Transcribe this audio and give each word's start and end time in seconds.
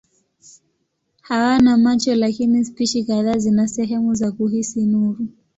Hawana 1.21 1.77
macho 1.77 2.15
lakini 2.15 2.65
spishi 2.65 3.03
kadhaa 3.03 3.37
zina 3.37 3.67
sehemu 3.67 4.13
za 4.15 4.31
kuhisi 4.31 4.85
nuru. 4.85 5.27